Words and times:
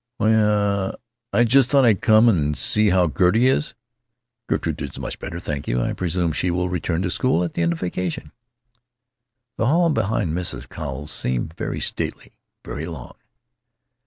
"Why, 0.17 0.33
uh, 0.33 0.95
I 1.31 1.43
just 1.43 1.69
thought 1.69 1.85
I'd 1.85 2.01
come 2.01 2.27
and 2.27 2.57
see 2.57 2.89
how 2.89 3.07
Gertie 3.07 3.45
is." 3.45 3.75
"Gertrude 4.47 4.81
is 4.81 4.97
much 4.97 5.19
better, 5.19 5.39
thank 5.39 5.67
you. 5.67 5.79
I 5.79 5.93
presume 5.93 6.31
she 6.31 6.49
will 6.49 6.69
return 6.69 7.03
to 7.03 7.11
school 7.11 7.43
at 7.43 7.53
the 7.53 7.61
end 7.61 7.71
of 7.71 7.81
vacation." 7.81 8.31
The 9.57 9.67
hall 9.67 9.91
behind 9.91 10.33
Mrs. 10.33 10.67
Cowles 10.67 11.11
seemed 11.11 11.53
very 11.53 11.79
stately, 11.79 12.31
very 12.65 12.87
long. 12.87 13.13